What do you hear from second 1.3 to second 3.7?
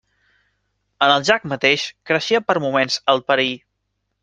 mateix creixia per moments el perill.